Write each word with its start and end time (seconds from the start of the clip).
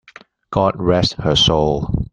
God 0.51 0.73
rest 0.79 1.13
her 1.19 1.35
soul! 1.35 2.07